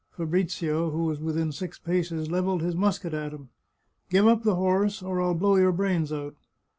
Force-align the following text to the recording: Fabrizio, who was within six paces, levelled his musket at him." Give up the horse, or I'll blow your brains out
Fabrizio, 0.09 0.89
who 0.89 1.03
was 1.03 1.19
within 1.21 1.51
six 1.51 1.77
paces, 1.77 2.31
levelled 2.31 2.63
his 2.63 2.75
musket 2.75 3.13
at 3.13 3.33
him." 3.33 3.49
Give 4.09 4.27
up 4.27 4.41
the 4.41 4.55
horse, 4.55 5.03
or 5.03 5.21
I'll 5.21 5.35
blow 5.35 5.57
your 5.57 5.71
brains 5.71 6.11
out 6.11 6.35